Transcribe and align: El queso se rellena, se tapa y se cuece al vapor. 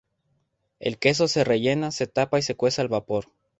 El 0.79 0.97
queso 0.97 1.27
se 1.27 1.43
rellena, 1.43 1.91
se 1.91 2.07
tapa 2.07 2.39
y 2.39 2.41
se 2.41 2.55
cuece 2.55 2.81
al 2.81 2.87
vapor. 2.87 3.25